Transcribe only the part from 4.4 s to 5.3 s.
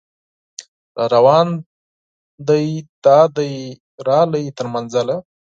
تر منزله